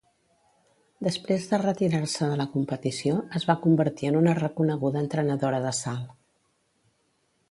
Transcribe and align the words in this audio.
Després 1.07 1.43
de 1.51 1.59
retirar-se 1.63 2.29
de 2.31 2.39
la 2.39 2.47
competició 2.55 3.19
es 3.41 3.45
va 3.51 3.57
convertir 3.67 4.09
en 4.11 4.19
una 4.23 4.35
reconeguda 4.41 5.05
entrenadora 5.05 5.63
de 5.67 5.75
salt. 5.83 6.17